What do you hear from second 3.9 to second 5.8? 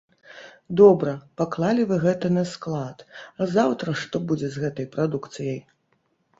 што будзе з гэтай прадукцыяй?